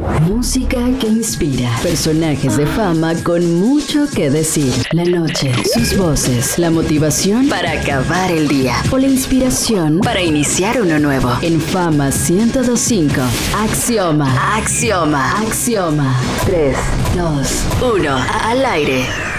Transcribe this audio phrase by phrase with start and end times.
[0.00, 1.70] Música que inspira.
[1.82, 4.72] Personajes de fama con mucho que decir.
[4.92, 10.80] La noche, sus voces, la motivación para acabar el día o la inspiración para iniciar
[10.80, 11.30] uno nuevo.
[11.42, 13.20] En Fama 1025.
[13.54, 14.56] Axioma.
[14.56, 15.38] Axioma.
[15.42, 16.18] Axioma.
[16.46, 16.76] 3,
[17.16, 18.16] 2, 1.
[18.44, 19.29] Al aire.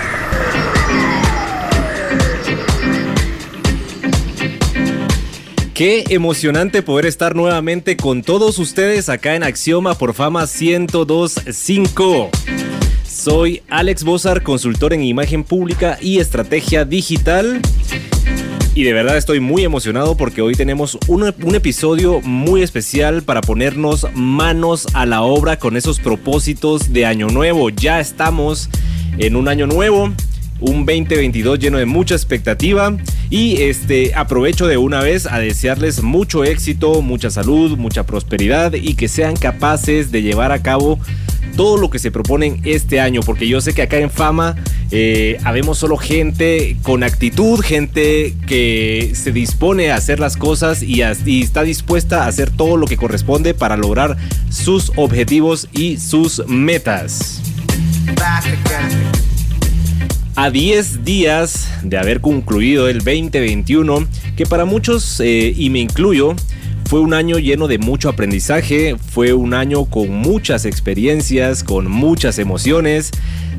[5.84, 12.30] Qué emocionante poder estar nuevamente con todos ustedes acá en Axioma por Fama 1025.
[13.04, 17.62] Soy Alex Bozar, consultor en imagen pública y estrategia digital.
[18.76, 23.41] Y de verdad estoy muy emocionado porque hoy tenemos un, un, episodio muy especial para
[23.41, 27.71] ponernos manos a la obra con esos propósitos de año nuevo.
[27.71, 28.70] Ya estamos
[29.18, 30.13] en un año nuevo
[30.61, 32.95] un 2022 lleno de mucha expectativa
[33.29, 38.93] y este aprovecho de una vez a desearles mucho éxito, mucha salud, mucha prosperidad y
[38.93, 40.99] que sean capaces de llevar a cabo
[41.55, 44.55] todo lo que se proponen este año, porque yo sé que acá en Fama
[44.91, 51.01] eh, habemos solo gente con actitud, gente que se dispone a hacer las cosas y,
[51.25, 54.18] y, está dispuesta a hacer todo lo que corresponde para lograr
[54.49, 57.41] sus objetivos y sus metas
[60.35, 66.35] a 10 días de haber concluido el 2021, que para muchos, eh, y me incluyo,
[66.91, 72.38] fue un año lleno de mucho aprendizaje, fue un año con muchas experiencias, con muchas
[72.38, 73.11] emociones.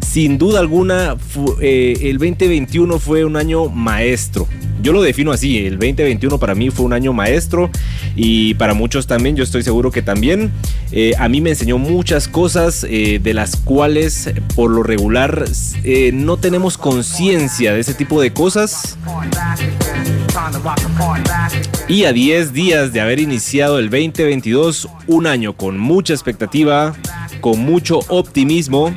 [0.06, 1.16] Sin duda alguna,
[1.62, 4.47] eh, el 2021 fue un año maestro.
[4.83, 7.70] Yo lo defino así, el 2021 para mí fue un año maestro
[8.14, 10.50] y para muchos también, yo estoy seguro que también.
[10.91, 15.47] Eh, a mí me enseñó muchas cosas eh, de las cuales por lo regular
[16.12, 18.98] no tenemos conciencia de ese tipo de cosas.
[21.88, 26.94] Y a 10 días de haber iniciado el 2022, un año con mucha expectativa,
[27.41, 28.94] con mucho optimismo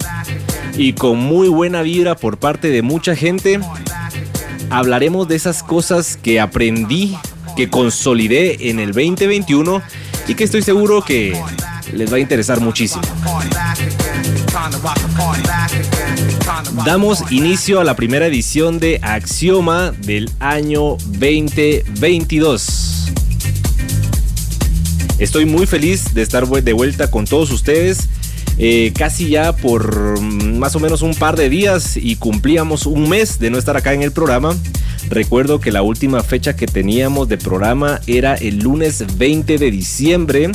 [0.77, 3.59] y con muy buena vibra por parte de mucha gente,
[4.69, 7.17] hablaremos de esas cosas que aprendí,
[7.55, 9.81] que consolidé en el 2021
[10.27, 11.37] y que estoy seguro que
[11.93, 13.03] les va a interesar muchísimo.
[16.85, 23.11] Damos inicio a la primera edición de Axioma del año 2022.
[25.19, 28.07] Estoy muy feliz de estar de vuelta con todos ustedes
[28.57, 33.09] eh, casi ya por mm, más o menos un par de días y cumplíamos un
[33.09, 34.55] mes de no estar acá en el programa.
[35.09, 40.51] Recuerdo que la última fecha que teníamos de programa era el lunes 20 de diciembre.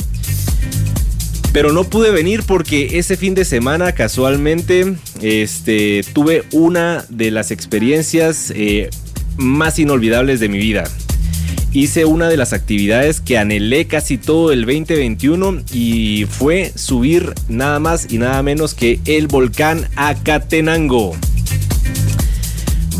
[1.53, 7.51] Pero no pude venir porque ese fin de semana casualmente este, tuve una de las
[7.51, 8.89] experiencias eh,
[9.37, 10.85] más inolvidables de mi vida
[11.73, 17.79] hice una de las actividades que anhelé casi todo el 2021 y fue subir nada
[17.79, 21.15] más y nada menos que el volcán Acatenango.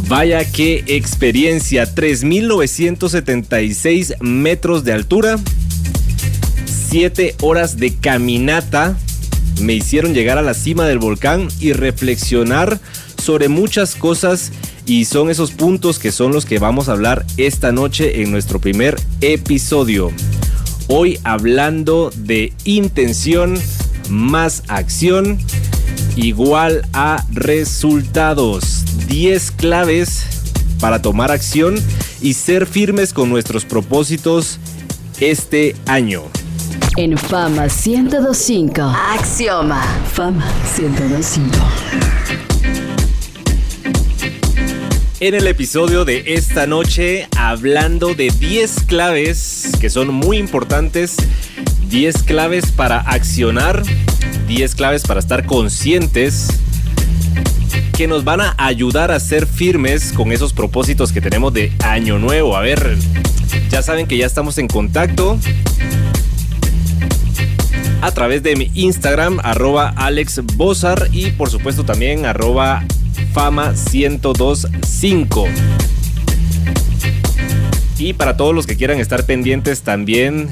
[0.08, 5.38] Vaya qué experiencia, 3.976 metros de altura,
[6.92, 8.98] 7 horas de caminata
[9.62, 12.82] me hicieron llegar a la cima del volcán y reflexionar
[13.18, 14.52] sobre muchas cosas
[14.86, 18.60] y son esos puntos que son los que vamos a hablar esta noche en nuestro
[18.60, 20.12] primer episodio.
[20.90, 23.58] Hoy hablando de intención
[24.10, 25.40] más acción
[26.18, 28.84] igual a resultados.
[29.08, 30.26] 10 claves
[30.82, 31.76] para tomar acción
[32.22, 34.60] y ser firmes con nuestros propósitos
[35.22, 36.24] este año.
[37.04, 38.80] En Fama 1025.
[38.84, 39.82] Axioma.
[40.14, 40.46] Fama
[40.78, 41.58] 1025.
[45.20, 51.18] en el episodio de esta noche hablando de 10 claves que son muy importantes,
[51.90, 53.82] 10 claves para accionar,
[54.48, 56.50] 10 claves para estar conscientes
[57.98, 62.20] que nos van a ayudar a ser firmes con esos propósitos que tenemos de año
[62.20, 62.56] nuevo.
[62.56, 62.96] A ver,
[63.72, 65.40] ya saben que ya estamos en contacto
[68.02, 70.42] a través de mi Instagram, arroba Alex
[71.12, 72.84] y por supuesto también arroba
[73.34, 75.48] Fama 1025.
[78.00, 80.50] Y para todos los que quieran estar pendientes también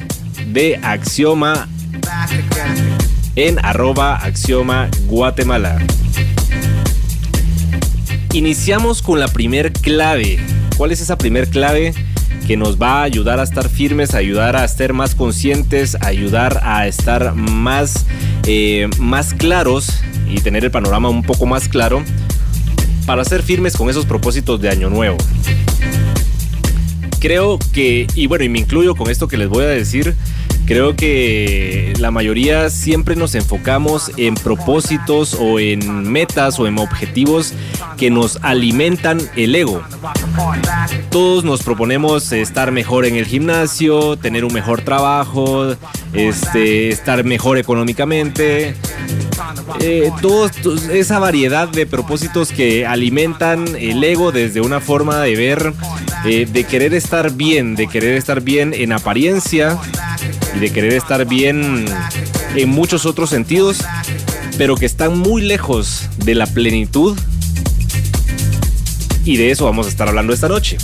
[0.47, 1.67] de Axioma
[3.35, 5.79] en arroba Axioma Guatemala.
[8.33, 10.39] Iniciamos con la primer clave.
[10.77, 11.93] ¿Cuál es esa primer clave?
[12.49, 16.07] Que nos va a ayudar a estar firmes, a ayudar a estar más conscientes, a
[16.07, 18.07] ayudar a estar más,
[18.47, 22.03] eh, más claros y tener el panorama un poco más claro
[23.05, 25.15] para ser firmes con esos propósitos de año nuevo.
[27.19, 30.15] Creo que, y bueno, y me incluyo con esto que les voy a decir,
[30.69, 37.55] Creo que la mayoría siempre nos enfocamos en propósitos o en metas o en objetivos
[37.97, 39.81] que nos alimentan el ego.
[41.09, 45.75] Todos nos proponemos estar mejor en el gimnasio, tener un mejor trabajo,
[46.13, 48.75] este, estar mejor económicamente.
[49.79, 50.11] Eh,
[50.91, 55.73] esa variedad de propósitos que alimentan el ego desde una forma de ver,
[56.25, 59.79] eh, de querer estar bien, de querer estar bien en apariencia,
[60.55, 61.85] y de querer estar bien
[62.55, 63.79] en muchos otros sentidos,
[64.57, 67.17] pero que están muy lejos de la plenitud.
[69.25, 70.77] Y de eso vamos a estar hablando esta noche.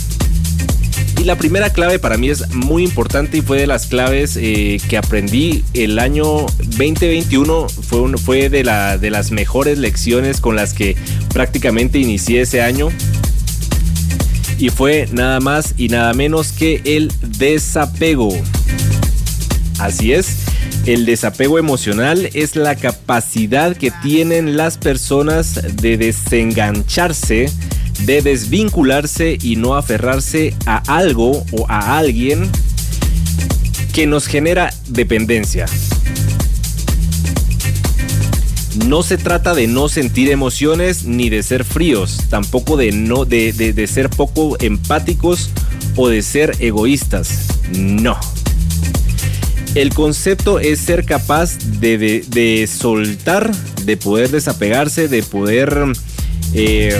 [1.18, 4.78] Y la primera clave para mí es muy importante y fue de las claves eh,
[4.88, 7.68] que aprendí el año 2021.
[7.68, 10.96] Fue, fue de, la, de las mejores lecciones con las que
[11.32, 12.90] prácticamente inicié ese año.
[14.58, 18.30] Y fue nada más y nada menos que el desapego.
[19.78, 20.38] Así es,
[20.86, 27.50] el desapego emocional es la capacidad que tienen las personas de desengancharse,
[28.04, 32.50] de desvincularse y no aferrarse a algo o a alguien
[33.92, 35.66] que nos genera dependencia.
[38.86, 43.52] No se trata de no sentir emociones ni de ser fríos, tampoco de, no, de,
[43.52, 45.50] de ser poco empáticos
[45.96, 47.46] o de ser egoístas.
[47.72, 48.18] No.
[49.76, 55.84] El concepto es ser capaz de, soltar, de poder desapegarse, de poder...
[56.54, 56.98] Eh,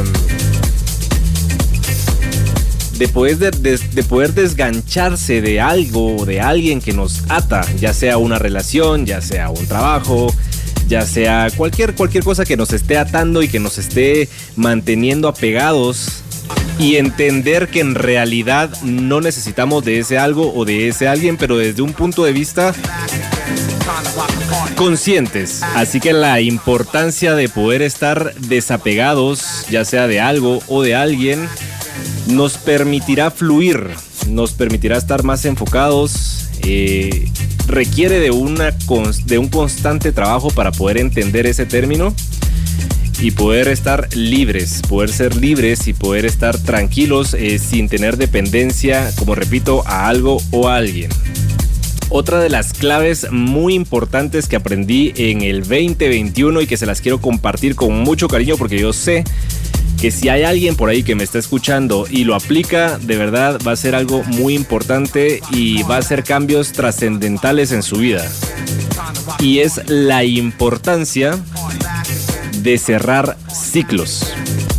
[2.99, 8.19] de poder, de, poder desgancharse de algo o de alguien que nos ata, ya sea
[8.19, 10.27] una relación, ya sea un trabajo,
[10.87, 16.25] ya sea cualquier, cualquier cosa que nos esté atando y que nos esté manteniendo apegados
[16.79, 21.57] y entender que en realidad no necesitamos de ese algo o de ese alguien, pero
[21.57, 22.75] desde un punto de vista
[24.77, 25.63] conscientes.
[25.75, 31.49] Así que la importancia de poder estar desapegados, ya sea de algo o de alguien,
[32.27, 33.89] nos permitirá fluir,
[34.29, 36.51] nos permitirá estar más enfocados.
[36.63, 37.31] Eh,
[37.67, 38.71] requiere de, una,
[39.25, 42.15] de un constante trabajo para poder entender ese término
[43.21, 49.11] y poder estar libres, poder ser libres y poder estar tranquilos eh, sin tener dependencia,
[49.17, 51.11] como repito, a algo o a alguien.
[52.09, 57.01] Otra de las claves muy importantes que aprendí en el 2021 y que se las
[57.01, 59.25] quiero compartir con mucho cariño porque yo sé
[60.01, 63.59] que si hay alguien por ahí que me está escuchando y lo aplica, de verdad
[63.67, 68.25] va a ser algo muy importante y va a hacer cambios trascendentales en su vida.
[69.41, 71.39] Y es la importancia
[72.67, 74.27] de cerrar ciclos.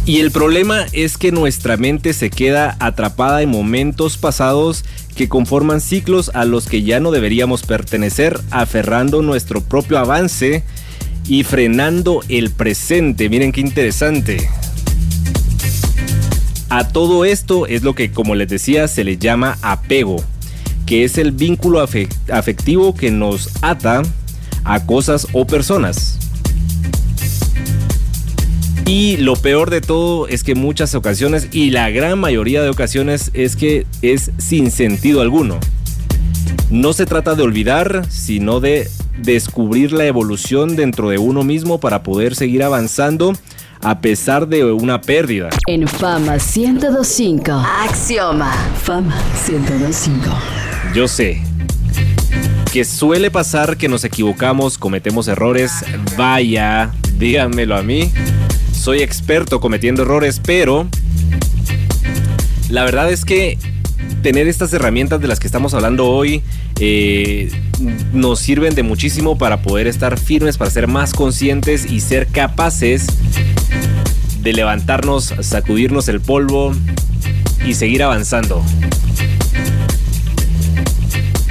[0.06, 4.84] Y el problema es que nuestra mente se queda atrapada en momentos pasados
[5.16, 10.66] que conforman ciclos a los que ya no deberíamos pertenecer, aferrando nuestro propio avance
[11.30, 13.30] y frenando el presente.
[13.30, 14.50] Miren qué interesante.
[16.68, 20.18] A todo esto es lo que, como les decía, se le llama apego,
[20.86, 24.02] que es el vínculo afectivo que nos ata
[24.66, 26.20] a cosas o personas.
[28.88, 33.32] Y lo peor de todo es que muchas ocasiones, y la gran mayoría de ocasiones,
[33.34, 35.60] es que es sin sentido alguno.
[36.70, 42.02] No se trata de olvidar, sino de descubrir la evolución dentro de uno mismo para
[42.02, 43.34] poder seguir avanzando
[43.82, 45.50] a pesar de una pérdida.
[45.68, 48.54] En Fama 1025, Axioma.
[48.82, 50.30] Fama 1025.
[50.96, 51.44] Yo sé
[52.72, 55.74] que suele pasar que nos equivocamos, cometemos errores.
[56.16, 58.14] Vaya, díganmelo a mí
[58.88, 60.88] soy experto cometiendo errores, pero
[62.70, 63.58] la verdad es que
[64.24, 66.42] tener estas herramientas de las que estamos hablando hoy
[66.80, 67.52] eh,
[68.14, 73.08] nos sirven de muchísimo para poder estar firmes, para ser más conscientes y ser capaces
[74.42, 76.74] de levantarnos, sacudirnos el polvo
[77.66, 78.64] y seguir avanzando.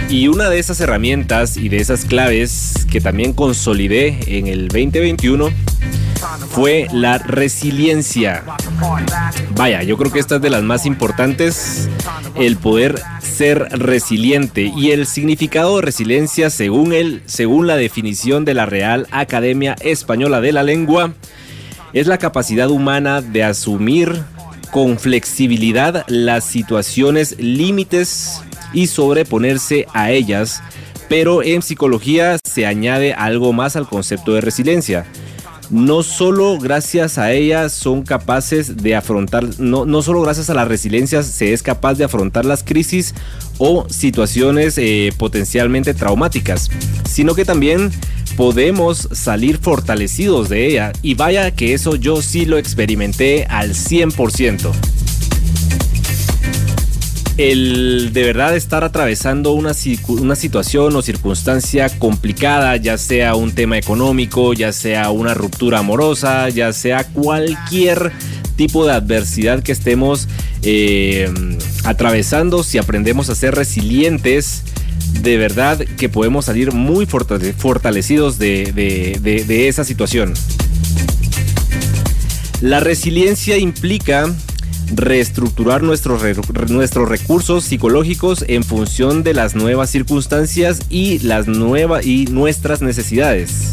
[0.08, 5.50] Y una de esas herramientas y de esas claves que también consolidé en el 2021
[6.50, 8.44] fue la resiliencia.
[9.54, 11.88] Vaya, yo creo que esta es de las más importantes,
[12.34, 18.54] el poder ser resiliente y el significado de resiliencia según él, según la definición de
[18.54, 21.12] la Real Academia Española de la Lengua,
[21.92, 24.22] es la capacidad humana de asumir
[24.70, 28.42] con flexibilidad las situaciones límites
[28.72, 30.62] y sobreponerse a ellas,
[31.08, 35.06] pero en psicología se añade algo más al concepto de resiliencia
[35.70, 40.64] no solo gracias a ella son capaces de afrontar, no, no solo gracias a la
[40.64, 43.14] resiliencia se es capaz de afrontar las crisis
[43.58, 46.70] o situaciones eh, potencialmente traumáticas,
[47.08, 47.90] sino que también
[48.36, 50.92] podemos salir fortalecidos de ella.
[51.02, 54.72] Y vaya que eso yo sí lo experimenté al 100%
[57.36, 59.72] el de verdad estar atravesando una,
[60.08, 66.48] una, situación o circunstancia complicada, ya sea un tema económico, ya sea una ruptura amorosa,
[66.48, 68.12] ya sea cualquier
[68.56, 70.28] tipo de adversidad que estemos
[70.62, 71.30] eh,
[71.84, 74.62] atravesando, si aprendemos a ser resilientes,
[75.20, 80.32] de verdad que podemos salir muy fortalecidos de, de esa situación.
[82.62, 84.34] La resiliencia implica
[84.94, 86.22] reestructurar nuestros,
[86.70, 93.70] nuestros recursos psicológicos en función de las nuevas circunstancias y, las nuevas y nuestras necesidades.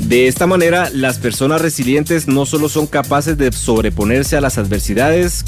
[0.00, 5.44] De esta manera, las personas resilientes no solo son capaces de sobreponerse a las adversidades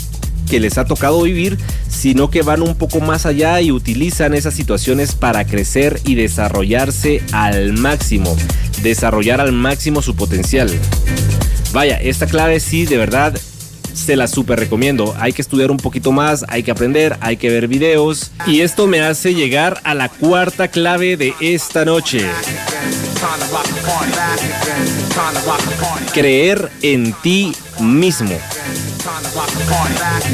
[0.51, 1.57] que les ha tocado vivir,
[1.89, 7.23] sino que van un poco más allá y utilizan esas situaciones para crecer y desarrollarse
[7.33, 8.37] al máximo,
[8.83, 10.71] desarrollar al máximo su potencial.
[11.73, 13.39] Vaya, esta clave sí, de verdad,
[13.95, 15.15] se la super recomiendo.
[15.19, 18.33] Hay que estudiar un poquito más, hay que aprender, hay que ver videos.
[18.47, 22.27] Y esto me hace llegar a la cuarta clave de esta noche.
[26.13, 28.37] Creer en ti mismo.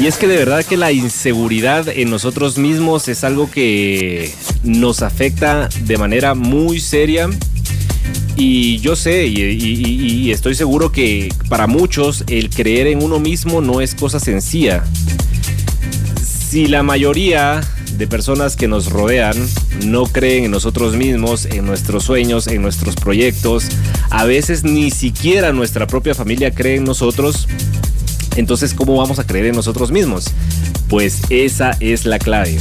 [0.01, 5.03] Y es que de verdad que la inseguridad en nosotros mismos es algo que nos
[5.03, 7.29] afecta de manera muy seria
[8.37, 13.81] y yo sé y, estoy seguro que para muchos el creer en uno mismo no
[13.81, 14.83] es cosa sencilla.
[16.21, 17.61] Si la mayoría
[17.97, 19.35] de personas que nos rodean
[19.85, 23.69] no creen en nosotros mismos, en nuestros sueños, en nuestros proyectos,
[24.09, 27.47] a veces ni siquiera nuestra propia familia cree en nosotros,
[28.35, 30.25] entonces ¿cómo vamos a creer en nosotros mismos?
[30.89, 32.57] Pues esa es la clave.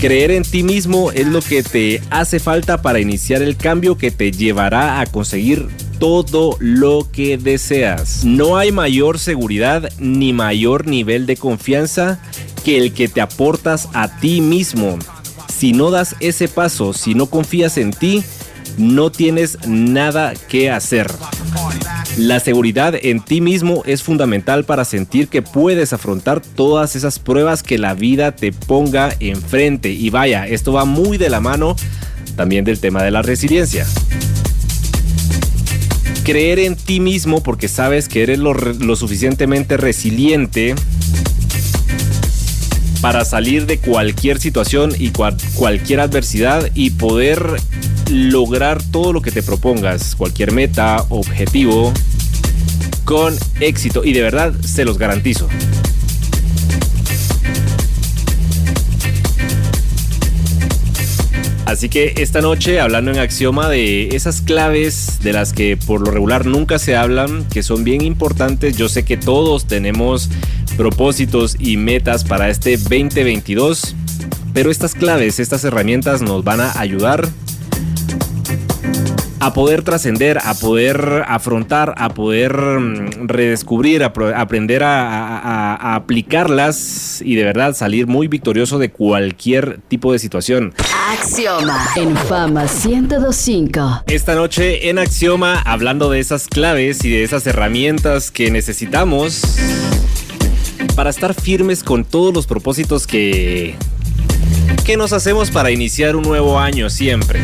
[0.00, 4.10] Creer en ti mismo es lo que te hace falta para iniciar el cambio que
[4.10, 8.24] te llevará a conseguir todo lo que deseas.
[8.24, 12.18] No hay mayor seguridad ni mayor nivel de confianza
[12.64, 14.98] que el que te aportas a ti mismo.
[15.54, 18.24] Si no das ese paso, si no confías en ti,
[18.80, 21.10] no tienes nada que hacer.
[22.16, 27.62] La seguridad en ti mismo es fundamental para sentir que puedes afrontar todas esas pruebas
[27.62, 29.90] que la vida te ponga enfrente.
[29.90, 31.76] Y vaya, esto va muy de la mano
[32.36, 33.86] también del tema de la resiliencia.
[36.24, 40.74] Creer en ti mismo porque sabes que eres lo, suficientemente resiliente
[43.00, 47.56] para salir de cualquier situación y cualquier adversidad y poder
[48.10, 51.92] lograr todo lo que te propongas, cualquier meta, objetivo,
[53.04, 54.04] con éxito.
[54.04, 55.48] Y de verdad se los garantizo.
[61.70, 66.10] Así que esta noche hablando en Axioma de esas claves de las que por lo
[66.10, 68.76] regular nunca se hablan, que son bien importantes.
[68.76, 70.30] Yo sé que todos tenemos
[70.80, 73.94] propósitos y metas para este 2022,
[74.54, 77.28] pero estas claves, estas herramientas nos van a ayudar
[79.40, 87.34] a poder trascender, a poder afrontar, a poder mm, redescubrir, a, aprender a, aplicarlas y
[87.34, 90.72] de verdad salir muy victorioso de cualquier tipo de situación.
[91.10, 94.04] Axioma en Fama 1025.
[94.06, 99.42] Esta noche en Axioma, hablando de esas claves y de esas herramientas que necesitamos
[100.94, 103.74] para estar firmes con todos los propósitos que,
[104.84, 107.40] que nos hacemos para iniciar un nuevo año siempre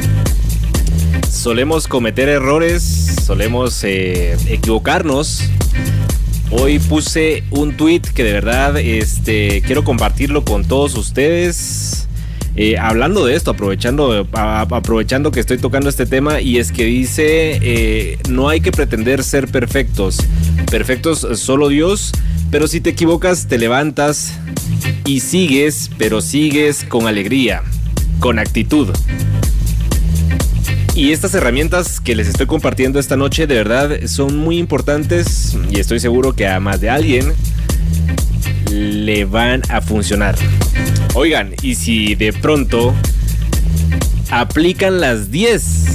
[1.46, 2.82] solemos cometer errores,
[3.24, 5.44] solemos eh, equivocarnos.
[6.50, 12.08] Hoy puse un tweet que de verdad este, quiero compartirlo con todos ustedes.
[12.56, 17.60] Eh, hablando de esto, aprovechando, aprovechando que estoy tocando este tema, y es que dice,
[17.62, 20.18] eh, no hay que pretender ser perfectos,
[20.68, 22.10] perfectos solo Dios,
[22.50, 24.32] pero si te equivocas te levantas
[25.04, 27.62] y sigues, pero sigues con alegría,
[28.20, 28.88] con actitud.
[30.94, 35.78] Y estas herramientas que les estoy compartiendo esta noche de verdad son muy importantes y
[35.78, 37.34] estoy seguro que a más de alguien
[38.70, 40.36] le van a funcionar.
[41.14, 42.94] Oigan, y si de pronto
[44.30, 45.86] aplican las 10,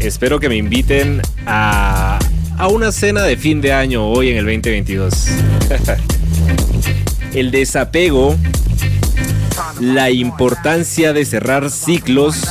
[0.00, 2.18] espero que me inviten a,
[2.58, 5.28] a una cena de fin de año hoy en el 2022.
[7.34, 8.36] el desapego
[9.80, 12.44] la importancia de cerrar ciclos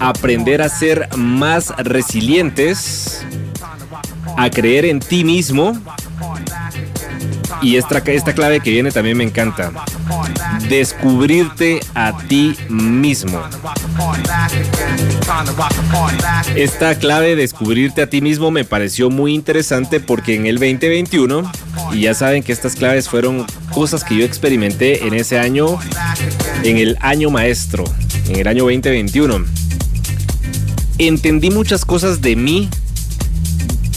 [0.00, 3.24] aprender a ser más resilientes,
[4.36, 5.72] a creer en ti mismo.
[7.60, 9.70] Y esta, esta clave que viene también me encanta.
[10.72, 13.38] Descubrirte a ti mismo.
[16.56, 21.52] Esta clave, descubrirte a ti mismo, me pareció muy interesante porque en el 2021,
[21.92, 25.78] y ya saben que estas claves fueron cosas que yo experimenté en ese año,
[26.62, 27.84] en el año maestro,
[28.30, 29.44] en el año 2021.
[30.96, 32.70] Entendí muchas cosas de mí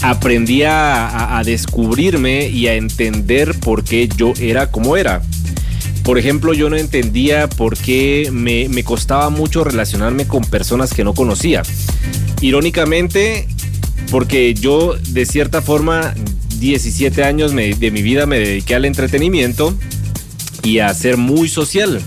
[0.02, 5.22] aprendí a, descubrirme y a entender por qué yo era como era.
[6.06, 11.14] Por ejemplo, yo no entendía por qué me, costaba mucho relacionarme con personas que no
[11.14, 11.64] conocía.
[12.40, 13.48] Irónicamente,
[14.12, 16.14] porque yo de cierta forma
[16.60, 19.76] 17 años de mi vida me dediqué al entretenimiento
[20.62, 22.00] y a ser muy social.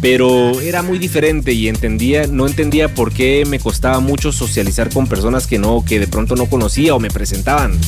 [0.00, 5.06] Pero era muy diferente y entendía, no entendía por qué me costaba mucho socializar con
[5.06, 7.78] personas que no, que de pronto no conocía o me presentaban.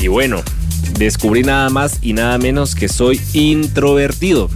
[0.00, 0.44] Y bueno,
[1.02, 4.48] descubrí nada más y nada menos que soy introvertido.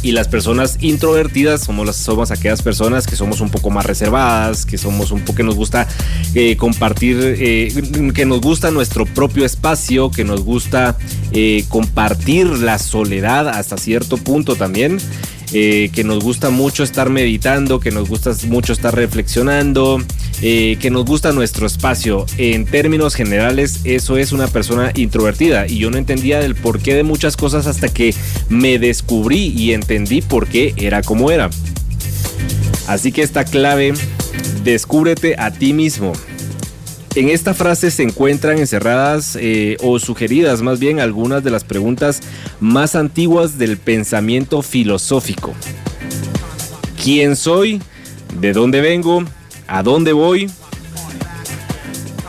[0.00, 4.64] Y las personas introvertidas somos, las, somos aquellas personas que somos un poco más reservadas,
[4.64, 5.88] que somos un poco que nos gusta
[6.34, 10.96] eh, compartir, eh, que nos gusta nuestro propio espacio, que nos gusta
[11.32, 14.98] eh, compartir la soledad hasta cierto punto también.
[15.50, 19.98] Que nos gusta mucho estar meditando, que nos gusta mucho estar reflexionando,
[20.40, 22.24] eh, que nos gusta nuestro espacio.
[22.36, 27.02] En términos generales, eso es una persona introvertida y yo no entendía el porqué de
[27.02, 28.14] muchas cosas hasta que
[28.48, 31.50] me descubrí y entendí por qué era como era.
[32.86, 33.94] Así que esta clave,
[34.62, 36.12] descúbrete a ti mismo.
[37.14, 42.20] En esta frase se encuentran encerradas eh, o sugeridas más bien algunas de las preguntas
[42.60, 45.52] más antiguas del pensamiento filosófico.
[47.02, 47.82] ¿Quién soy?
[48.40, 49.24] ¿De dónde vengo?
[49.68, 50.50] ¿A dónde voy?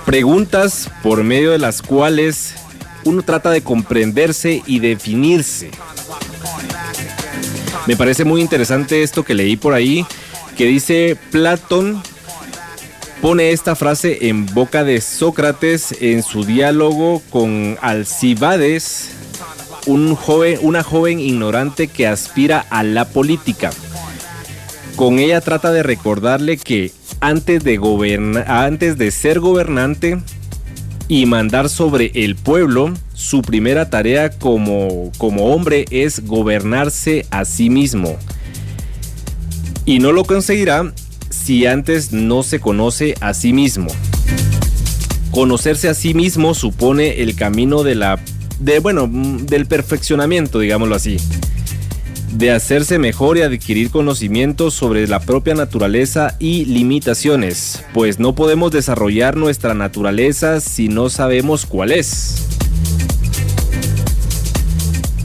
[0.06, 2.54] Preguntas por medio de las cuales
[3.06, 5.72] uno trata de comprenderse y definirse.
[7.88, 10.06] Me parece muy interesante esto que leí por ahí,
[10.58, 12.04] que dice Platón
[13.22, 19.12] pone esta frase en boca de Sócrates en su diálogo con Alcibades,
[19.86, 23.72] un joven, una joven ignorante que aspira a la política.
[24.96, 30.20] Con ella trata de recordarle que antes de, antes de ser gobernante
[31.08, 37.70] y mandar sobre el pueblo, su primera tarea como, como hombre es gobernarse a sí
[37.70, 38.18] mismo.
[39.86, 40.94] Y no lo conseguirá
[41.30, 43.88] si antes no se conoce a sí mismo.
[45.32, 48.20] Conocerse a sí mismo supone el camino de la
[48.60, 51.18] de bueno, del perfeccionamiento, digámoslo así.
[52.32, 58.72] De hacerse mejor y adquirir conocimientos sobre la propia naturaleza y limitaciones, pues no podemos
[58.72, 62.46] desarrollar nuestra naturaleza si no sabemos cuál es.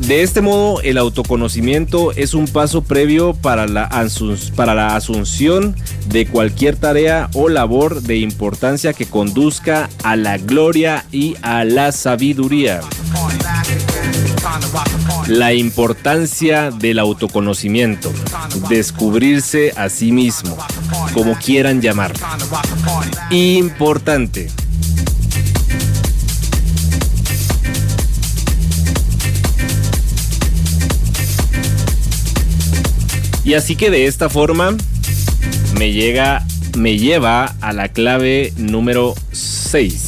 [0.07, 3.89] De este modo, el autoconocimiento es un paso previo para la,
[4.55, 5.77] para la asunción
[6.09, 11.91] de cualquier tarea o labor de importancia que conduzca a la gloria y a la
[11.93, 12.81] sabiduría.
[15.27, 18.13] La importancia del autoconocimiento,
[18.69, 20.57] descubrirse a sí mismo,
[21.15, 22.13] como quieran llamar.
[23.31, 24.51] Importante.
[33.45, 34.77] Y así que de esta forma
[35.79, 36.45] me llega,
[36.77, 40.04] me lleva a la clave número 6.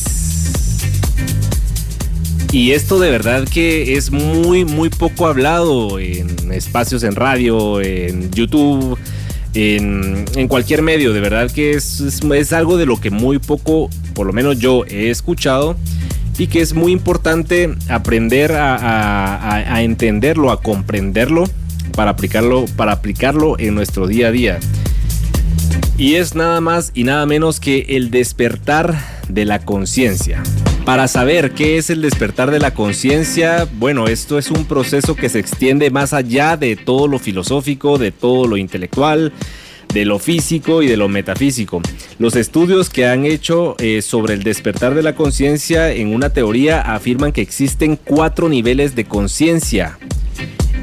[2.52, 8.30] Y esto de verdad que es muy, muy poco hablado en espacios en radio, en
[8.30, 8.98] YouTube,
[9.54, 11.12] en, cualquier medio.
[11.12, 14.84] De verdad que es, es, algo de lo que muy poco, por lo menos yo
[14.86, 15.76] he escuchado.
[16.38, 21.44] Y que es muy importante aprender a entenderlo, a comprenderlo
[21.96, 24.60] para aplicarlo, para aplicarlo en nuestro día a día.
[25.98, 28.94] Y es nada más y nada menos que el despertar
[29.28, 30.42] de la conciencia.
[30.86, 35.28] Para saber qué es el despertar de la conciencia, bueno, esto es un proceso que
[35.28, 39.32] se extiende más allá de todo lo filosófico, de todo lo intelectual,
[39.92, 41.82] de lo físico y de lo metafísico.
[42.20, 46.80] Los estudios que han hecho eh, sobre el despertar de la conciencia en una teoría
[46.82, 49.98] afirman que existen cuatro niveles de conciencia.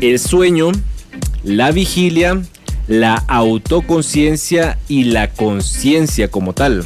[0.01, 0.73] El sueño,
[1.45, 2.41] la vigilia,
[2.89, 6.83] la autoconciencia y la conciencia como tal.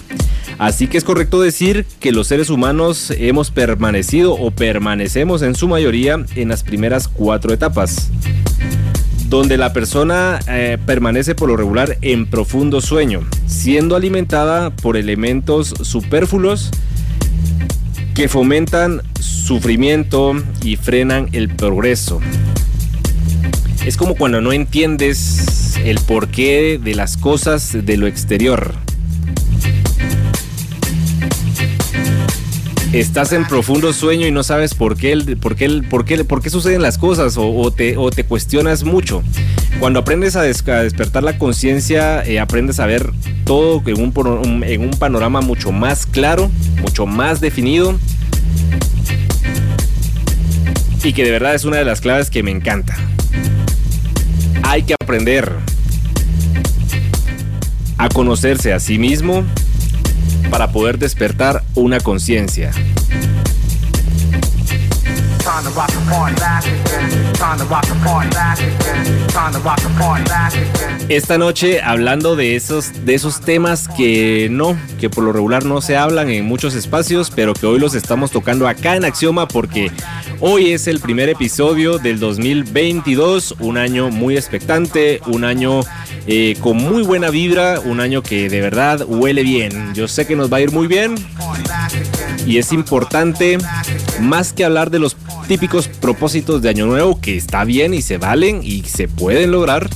[0.58, 5.68] Así que es correcto decir que los seres humanos hemos permanecido o permanecemos en su
[5.68, 8.10] mayoría en las primeras cuatro etapas.
[9.30, 15.74] donde la persona eh, permanece por lo regular en profundo sueño, siendo alimentada por elementos
[15.82, 16.72] superfluos
[18.16, 20.32] que fomentan sufrimiento
[20.64, 22.22] y frenan el progreso.
[23.86, 28.76] Es como cuando no entiendes el porqué de las cosas de lo exterior.
[32.98, 36.50] Estás en profundo sueño y no sabes por qué, por qué, por qué, por qué
[36.50, 39.22] suceden las cosas o, te, cuestionas mucho.
[39.80, 43.12] Cuando aprendes a, despertar la conciencia, eh, aprendes a ver
[43.46, 46.50] todo en un, en un panorama mucho más claro,
[46.82, 48.00] mucho más definido.
[51.04, 52.98] Y que de verdad es una de las claves que me encanta.
[54.64, 55.54] Hay que aprender
[58.00, 59.44] a conocerse a sí mismo
[60.50, 62.72] para poder despertar una conciencia.
[71.10, 75.82] Esta noche hablando de esos, de esos temas que no, que por lo regular no
[75.82, 79.92] se hablan en muchos espacios, pero que hoy los estamos tocando acá en Axioma porque
[80.42, 85.82] hoy es el primer episodio del 2022, un año muy expectante, un año
[86.30, 89.94] eh, con muy buena vibra, un año que de verdad huele bien.
[89.94, 91.16] Yo sé que nos va a ir muy bien
[92.46, 93.58] y es importante
[94.20, 95.16] más que hablar de los
[95.48, 99.90] típicos propósitos de Año Nuevo que está bien y se valen y se pueden lograr,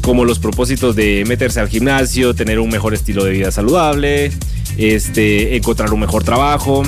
[0.00, 4.30] como los propósitos de meterse al gimnasio, tener un mejor estilo de vida saludable,
[4.76, 6.84] este, encontrar un mejor trabajo.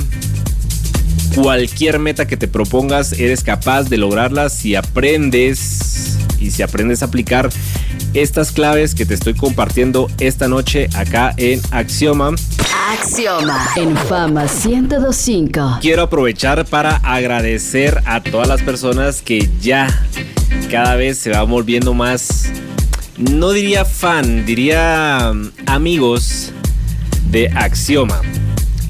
[1.35, 7.05] Cualquier meta que te propongas, eres capaz de lograrla si aprendes y si aprendes a
[7.05, 7.49] aplicar
[8.13, 12.35] estas claves que te estoy compartiendo esta noche acá en Axioma.
[12.91, 15.79] Axioma en Fama 1025.
[15.81, 19.87] Quiero aprovechar para agradecer a todas las personas que ya
[20.69, 22.49] cada vez se van volviendo más,
[23.17, 26.51] no diría fan, diría mm, amigos
[27.31, 28.21] de Axioma.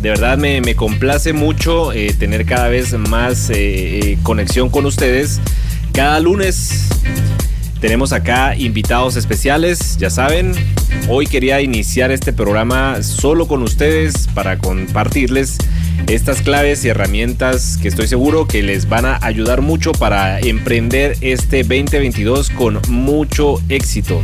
[0.01, 5.39] De verdad me, complace mucho eh, tener cada vez más eh, eh, conexión con ustedes.
[5.93, 6.89] Cada lunes
[7.85, 10.53] tenemos acá invitados especiales, ya saben.
[11.07, 15.59] Hoy quería iniciar este programa solo con ustedes para compartirles
[16.07, 21.15] estas claves y herramientas que estoy seguro que les van a ayudar mucho para emprender
[21.21, 24.19] este 2022 con mucho éxito.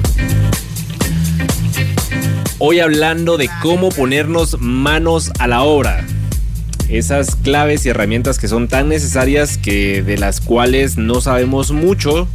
[2.57, 6.03] Hoy hablando de cómo ponernos manos a la obra
[6.89, 12.27] esas claves y herramientas que son tan necesarias que de las cuales no sabemos mucho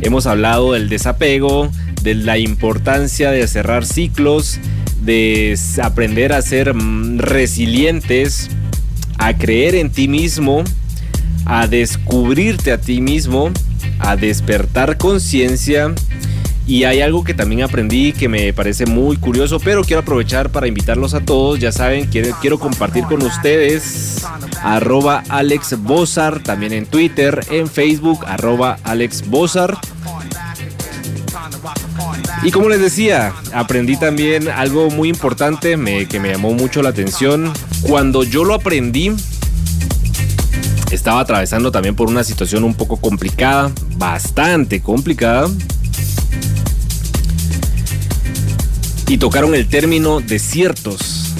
[0.00, 1.70] Hemos hablado del desapego,
[2.02, 4.58] de la importancia de cerrar ciclos,
[5.02, 8.50] de aprender a ser mm, resilientes,
[9.18, 10.62] a creer en ti mismo,
[11.44, 13.50] a descubrirte a ti mismo,
[13.98, 15.94] a despertar conciencia.
[16.68, 20.66] Y hay algo que también aprendí que me parece muy curioso, pero quiero aprovechar para
[20.66, 21.58] invitarlos a todos.
[21.58, 24.22] Ya saben, quiero, quiero compartir con ustedes
[24.62, 29.78] arroba Alex Bozar, también en Twitter, en Facebook, arroba Alex Bozar.
[32.42, 37.50] Y como les decía, aprendí también algo muy importante que me llamó mucho la atención.
[37.80, 39.16] Cuando yo lo aprendí,
[40.90, 45.48] estaba atravesando también por una situación un poco complicada, bastante complicada.
[49.08, 51.32] Y tocaron el término desiertos.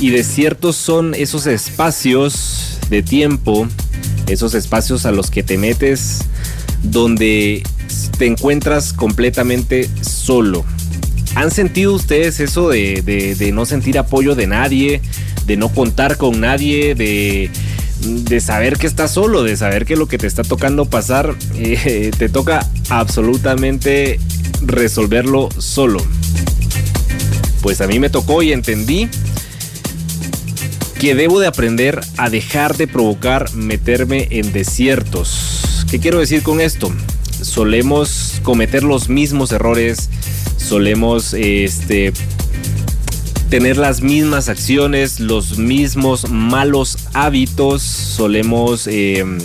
[0.00, 3.68] Y desiertos son esos espacios de tiempo,
[4.26, 6.20] esos espacios a los que te metes
[6.82, 7.62] donde
[8.18, 10.64] te encuentras completamente solo.
[11.34, 15.00] ¿Han sentido ustedes eso de, no sentir apoyo de nadie,
[15.46, 17.50] de no contar con nadie, de,
[18.40, 22.28] saber que estás solo, de saber que lo que te está tocando pasar eh, te
[22.28, 24.20] toca absolutamente
[24.62, 25.98] resolverlo solo?
[27.64, 29.08] Pues a mí me tocó y entendí
[31.00, 35.84] que debo de aprender a dejar de provocar meterme en desiertos.
[35.90, 36.92] ¿Qué quiero decir con esto?
[37.44, 40.08] solemos cometer los mismos errores,
[40.56, 42.12] solemos este,
[43.50, 49.38] tener las mismas acciones, los mismos malos hábitos, solemos em,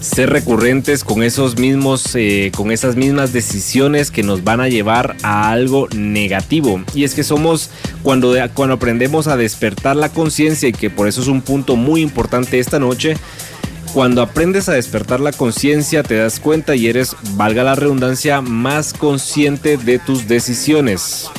[0.00, 5.16] ser recurrentes con esos mismos, eh, con esas mismas decisiones que nos van a llevar
[5.22, 6.82] a algo negativo.
[6.94, 7.70] Y es que somos
[8.02, 12.00] cuando, cuando aprendemos a despertar la conciencia y que por eso es un punto muy
[12.00, 13.16] importante esta noche
[13.92, 18.92] cuando aprendes a despertar la conciencia te das cuenta y eres, valga la redundancia, más
[18.92, 21.30] consciente de tus decisiones.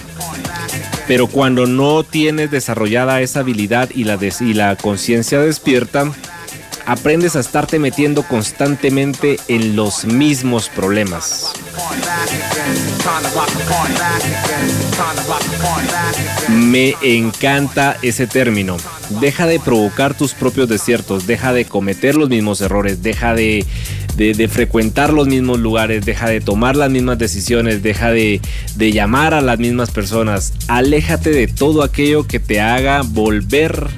[1.08, 4.20] Pero cuando no tienes desarrollada esa habilidad y la,
[4.54, 6.12] la conciencia despierta,
[6.90, 11.54] aprendes a estarte metiendo constantemente en los mismos problemas.
[16.50, 18.78] Me encanta ese término.
[19.22, 23.68] Deja de provocar tus propios desiertos, deja de cometer los mismos errores, deja de,
[24.50, 28.42] frecuentar los mismos lugares, deja de tomar las mismas decisiones, deja de,
[28.78, 30.54] llamar a las mismas personas.
[30.68, 33.90] Aléjate de todo aquello que te haga volver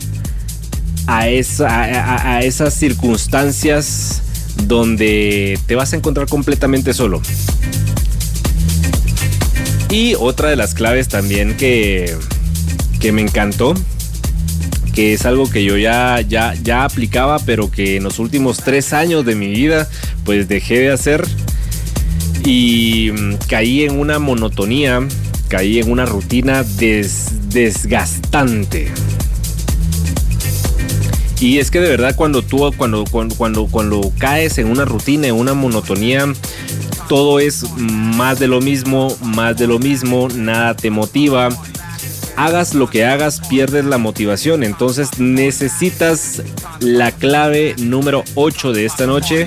[1.08, 4.22] a, a esas circunstancias
[4.68, 7.22] donde te vas a encontrar completamente solo.
[9.90, 12.16] Y otra de las claves también que,
[13.02, 13.74] que me encantó,
[14.94, 18.94] que es algo que yo ya, ya, ya aplicaba, pero que en los últimos tres
[18.94, 19.90] años de mi vida,
[20.24, 21.28] pues dejé de hacer.
[22.46, 25.06] Y mm, caí en una monotonía,
[25.50, 28.90] caí en una rutina desgastante.
[31.42, 35.34] Y es que de verdad cuando tú, cuando, cuando, cuando, caes en una rutina, en
[35.34, 36.32] una monotonía,
[37.10, 41.50] todo es más de lo mismo, más de lo mismo, nada te motiva.
[42.36, 44.64] Hagas lo que hagas, pierdes la motivación.
[44.64, 46.44] Entonces necesitas
[46.80, 49.46] la clave número 8 de esta noche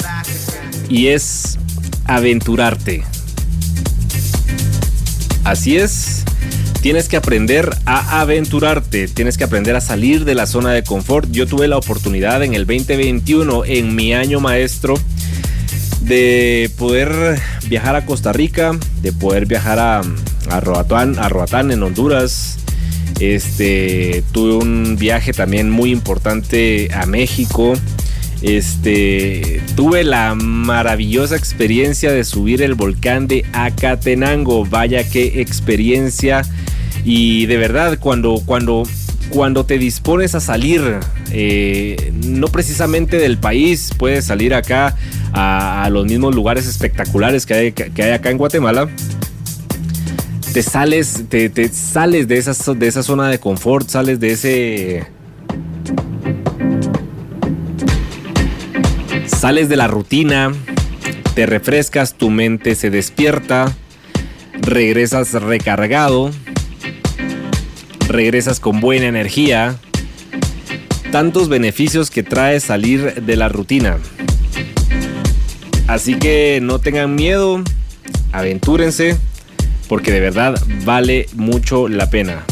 [0.88, 1.61] y es
[2.07, 3.04] aventurarte.
[5.44, 6.24] Así es,
[6.84, 11.30] tienes que aprender a aventurarte, tienes que aprender a salir de la zona de confort.
[11.30, 14.92] Yo tuve la oportunidad en el 2021, en mi año maestro,
[16.02, 20.02] de poder viajar a Costa Rica, de poder viajar a,
[20.50, 22.58] a Roatán, a Roatán en Honduras.
[23.18, 27.72] Este, tuve un viaje también muy importante a México.
[28.42, 34.66] Este, tuve la maravillosa experiencia de subir el volcán de Acatenango.
[34.66, 36.42] Vaya qué experiencia.
[37.04, 38.84] Y de verdad, cuando, cuando,
[39.28, 40.80] cuando te dispones a salir,
[41.30, 44.96] eh, no precisamente del país, puedes salir acá
[45.32, 48.88] a, los mismos lugares espectaculares que hay, que hay acá en Guatemala,
[50.54, 55.04] te sales, te, sales de, esa, de esa zona de confort, sales de ese...
[59.26, 60.52] Sales de la rutina,
[61.34, 63.74] te refrescas, tu mente se despierta,
[64.60, 66.30] regresas recargado,
[68.14, 69.77] regresas con buena energía.
[71.11, 73.98] Tantos beneficios que trae salir de la rutina.
[75.87, 77.62] Así que no tengan miedo,
[78.33, 79.18] aventúrense,
[79.88, 82.44] porque de verdad vale mucho la pena.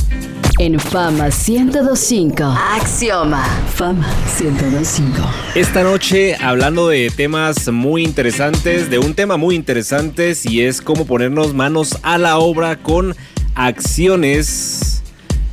[0.58, 2.44] En Fama 1025.
[2.44, 3.44] Axioma.
[3.74, 4.06] Fama
[4.38, 5.16] 1025.
[5.54, 11.06] Esta noche hablando de temas muy interesantes, de un tema muy interesante y es cómo
[11.06, 13.16] ponernos manos a la obra con
[13.54, 15.01] acciones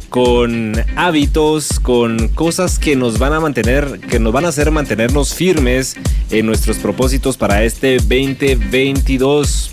[0.09, 5.33] con hábitos, con cosas que nos van a mantener, que nos van a hacer mantenernos
[5.33, 5.95] firmes
[6.31, 9.71] en nuestros propósitos para este 2022.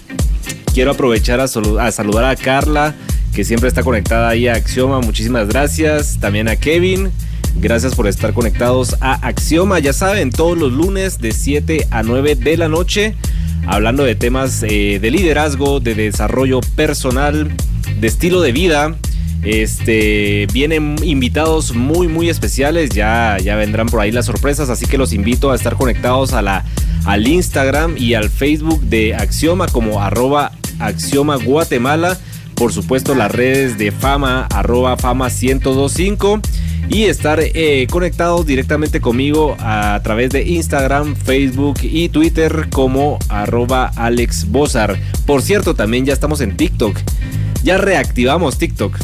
[0.74, 2.94] Quiero aprovechar a, saludar a Carla,
[3.34, 5.00] que siempre está conectada ahí a Axioma.
[5.00, 6.18] Muchísimas gracias.
[6.20, 7.10] También a Kevin.
[7.56, 9.78] Gracias por estar conectados a Axioma.
[9.78, 13.14] Ya saben, todos los lunes de 7 a 9 de la noche,
[13.66, 17.50] hablando de temas eh, de liderazgo, de desarrollo personal,
[17.98, 18.96] de estilo de vida
[19.42, 22.90] este, vienen invitados muy, muy especiales.
[22.90, 24.70] Ya, ya vendrán por ahí las sorpresas.
[24.70, 26.64] Así que los invito a estar conectados a la,
[27.04, 32.18] al Instagram y al Facebook de Axioma como arroba Axioma Guatemala.
[32.54, 36.40] Por supuesto, las redes de fama, arroba fama 1025
[36.88, 43.90] y estar eh, conectados directamente conmigo a través de Instagram, Facebook y Twitter como arroba
[43.96, 44.96] Alex Bozar.
[45.26, 46.96] Por cierto, también ya estamos en TikTok.
[47.66, 48.96] Ya reactivamos TikTok.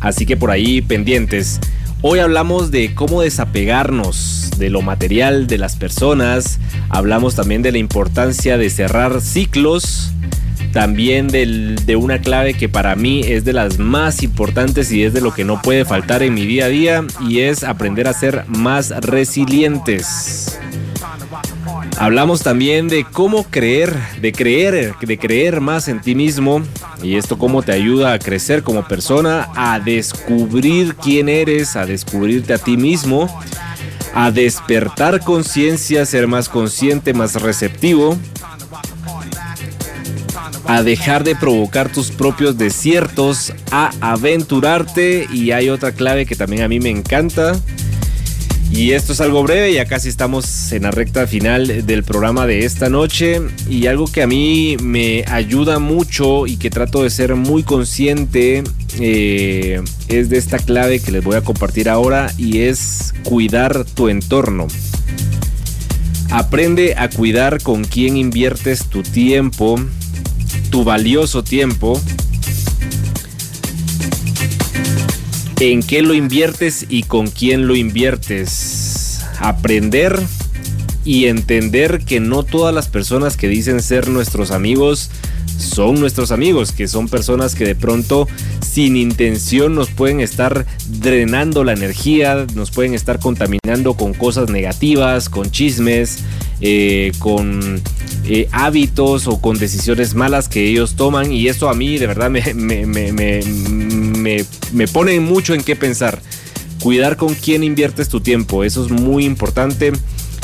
[0.00, 1.60] Así que por ahí pendientes.
[2.02, 6.58] Hoy hablamos de cómo desapegarnos de lo material de las personas.
[6.88, 10.10] Hablamos también de la importancia de cerrar ciclos.
[10.72, 15.20] También de una clave que para mí es de las más importantes y es de
[15.20, 18.46] lo que no puede faltar en mi día a día y es aprender a ser
[18.48, 20.58] más resilientes.
[21.98, 26.60] Hablamos también de cómo creer, de creer, de creer más en ti mismo
[27.02, 32.52] y esto cómo te ayuda a crecer como persona, a descubrir quién eres, a descubrirte
[32.52, 33.34] a ti mismo,
[34.14, 38.18] a despertar conciencia, ser más consciente, más receptivo,
[40.66, 46.62] a dejar de provocar tus propios desiertos, a aventurarte y hay otra clave que también
[46.62, 47.58] a mí me encanta
[48.70, 52.64] y esto es algo breve, ya casi estamos en la recta final del programa de
[52.64, 57.36] esta noche y algo que a mí me ayuda mucho y que trato de ser
[57.36, 58.64] muy consciente
[58.98, 64.08] eh, es de esta clave que les voy a compartir ahora y es cuidar tu
[64.08, 64.66] entorno.
[66.30, 69.76] Aprende a cuidar con quién inviertes tu tiempo,
[70.70, 72.00] tu valioso tiempo.
[75.58, 79.24] En qué lo inviertes y con quién lo inviertes.
[79.38, 80.20] Aprender
[81.02, 85.10] y entender que no todas las personas que dicen ser nuestros amigos
[85.58, 88.28] son nuestros amigos, que son personas que de pronto
[88.60, 95.28] sin intención nos pueden estar drenando la energía, nos pueden estar contaminando con cosas negativas,
[95.28, 96.18] con chismes,
[96.60, 97.80] eh, con
[98.24, 102.30] eh, hábitos o con decisiones malas que ellos toman y eso a mí de verdad
[102.30, 106.20] me, me, me, me pone mucho en qué pensar.
[106.82, 109.92] Cuidar con quién inviertes tu tiempo, eso es muy importante.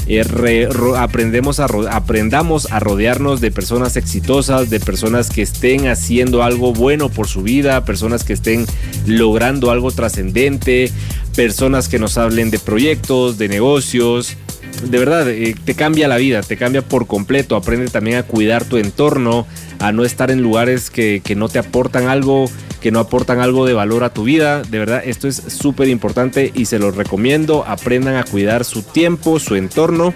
[0.09, 6.73] Eh, aprendemos a aprendamos a rodearnos de personas exitosas, de personas que estén haciendo algo
[6.73, 8.67] bueno por su vida, personas que estén
[9.07, 10.91] logrando algo trascendente,
[11.37, 14.37] personas que nos hablen de proyectos, de negocios.
[14.85, 17.55] De verdad, eh, te cambia la vida, te cambia por completo.
[17.55, 19.47] Aprende también a cuidar tu entorno,
[19.79, 22.51] a no estar en lugares que, que no te aportan algo
[22.83, 24.63] que no aportan algo de valor a tu vida.
[24.63, 27.65] De verdad, esto es súper importante y se los recomiendo.
[27.67, 30.13] Aprendan a cuidar su tiempo, su entorno,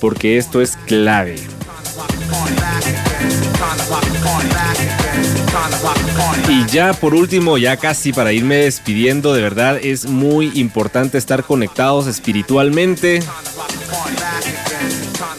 [0.00, 1.34] porque esto es clave.
[6.48, 11.42] Y ya por último, ya casi para irme despidiendo, de verdad es muy importante estar
[11.42, 13.20] conectados espiritualmente.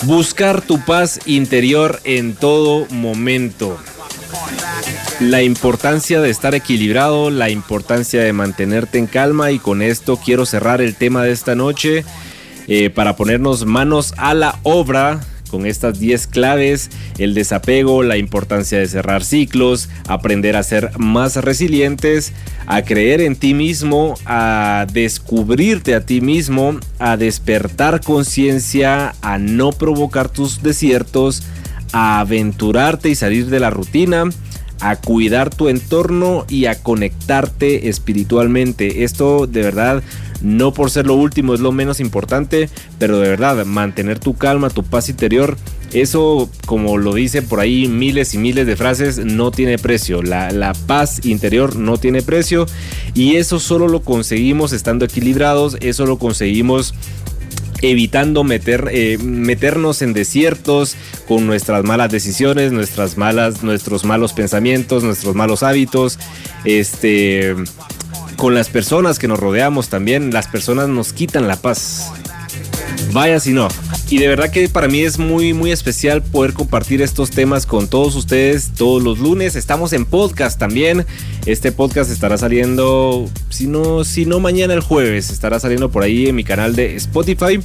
[0.04, 3.78] Buscar tu paz interior en todo momento
[5.20, 10.46] la importancia de estar equilibrado, la importancia de mantenerte en calma y con esto quiero
[10.46, 12.06] cerrar el tema de esta noche
[12.68, 18.78] eh, para ponernos manos a la obra con estas 10 claves, el desapego, la importancia
[18.78, 22.34] de cerrar ciclos, aprender a ser más resilientes,
[22.68, 29.72] a creer en ti mismo, a descubrirte a ti mismo, a despertar conciencia, a no
[29.72, 31.44] provocar tus desiertos,
[31.94, 34.26] a aventurarte y salir de la rutina,
[34.80, 39.04] a cuidar tu entorno y a conectarte espiritualmente.
[39.04, 40.04] Esto de verdad,
[40.42, 44.70] no por ser lo último, es lo menos importante, pero de verdad, mantener tu calma,
[44.70, 45.58] tu paz interior,
[45.94, 50.22] eso, como lo dice por ahí miles y miles de frases, no tiene precio.
[50.22, 52.66] La, la paz interior no tiene precio
[53.14, 56.94] y eso solo lo conseguimos estando equilibrados, eso lo conseguimos
[57.82, 60.96] evitando meter, eh, meternos en desiertos
[61.28, 66.20] con nuestras malas decisiones, nuestras malas, nuestros malos pensamientos, nuestros malos hábitos,
[66.66, 67.56] este,
[68.36, 72.12] con las personas que nos rodeamos también, las personas nos quitan la paz.
[73.14, 73.68] Vaya si no.
[74.10, 77.88] Y de verdad que para mí es muy, muy especial poder compartir estos temas con
[77.88, 79.56] todos ustedes todos los lunes.
[79.56, 81.06] Estamos en podcast también.
[81.46, 86.28] Este podcast estará saliendo, si no, si no mañana el jueves, estará saliendo por ahí
[86.28, 87.60] en mi canal de Spotify.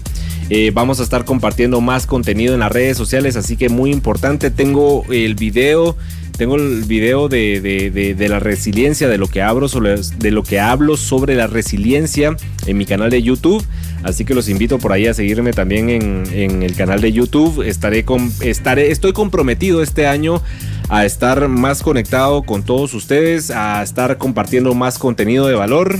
[0.51, 4.51] Eh, vamos a estar compartiendo más contenido en las redes sociales, así que muy importante.
[4.51, 5.97] Tengo el video
[6.37, 10.97] tengo el video de, la resiliencia, de lo, que hablo sobre, de lo que hablo
[10.97, 13.65] sobre la resiliencia en mi canal de YouTube.
[14.03, 17.63] Así que los invito por ahí a seguirme también en, el canal de YouTube.
[17.63, 20.43] Estaré, con, estoy comprometido este año
[20.89, 25.99] a estar más conectado con todos ustedes, a estar compartiendo más contenido de valor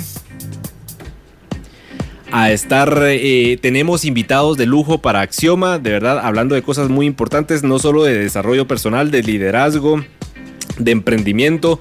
[2.33, 7.07] a estar, eh, tenemos invitados de lujo para Axioma, de verdad, hablando de cosas muy
[7.07, 10.03] importantes, no solo de desarrollo personal, de liderazgo,
[10.79, 11.79] de emprendimiento,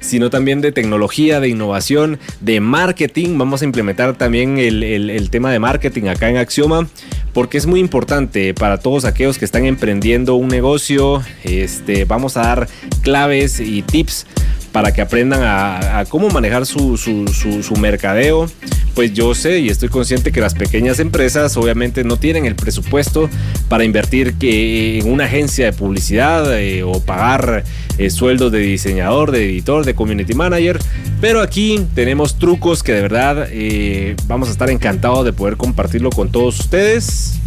[0.00, 3.38] sino también de tecnología, de innovación, de marketing.
[3.38, 6.86] Vamos a implementar también el, tema de marketing acá en Axioma,
[7.32, 11.22] porque es muy importante para todos aquellos que están emprendiendo un negocio.
[11.44, 12.68] Este, vamos a dar
[13.02, 14.26] claves y tips
[14.74, 18.50] para que aprendan a, cómo manejar su, su, mercadeo.
[18.96, 23.30] Pues yo sé y estoy consciente que las pequeñas empresas obviamente no tienen el presupuesto
[23.68, 27.62] para invertir en una agencia de publicidad eh, o pagar
[27.98, 30.80] eh, sueldos de diseñador, de editor, de community manager.
[31.20, 36.10] Pero aquí tenemos trucos que de verdad eh, vamos a estar encantados de poder compartirlo
[36.10, 37.38] con todos ustedes.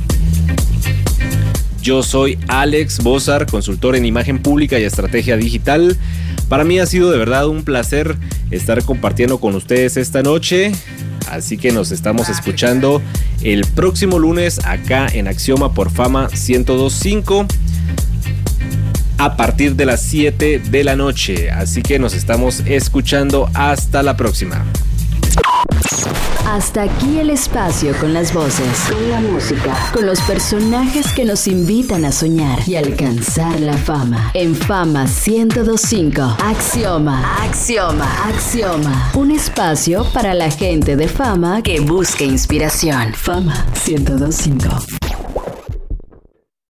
[1.87, 5.95] Yo soy Alex Bozar, consultor en imagen pública y estrategia digital.
[6.49, 8.17] Para mí ha sido de verdad un placer
[8.51, 10.73] estar compartiendo con ustedes esta noche.
[11.31, 13.01] Así que nos estamos escuchando
[13.41, 17.47] el próximo lunes acá en Axioma por Fama 1025
[19.19, 21.51] a partir de las 7 de la noche.
[21.51, 24.65] Así que nos estamos escuchando hasta la próxima.
[26.47, 31.45] Hasta aquí el espacio con las voces, con la música, con los personajes que nos
[31.45, 34.31] invitan a soñar y alcanzar la fama.
[34.33, 39.11] En Fama 1025, Axioma, Axioma, Axioma.
[39.13, 43.13] Un espacio para la gente de fama que busca inspiración.
[43.13, 45.06] Fama 1025.